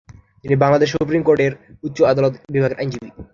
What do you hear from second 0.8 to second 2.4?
supreme কোর্টের উচ্চ আদালত